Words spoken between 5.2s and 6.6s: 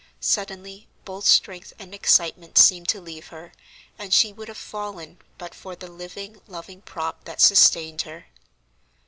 but for the living,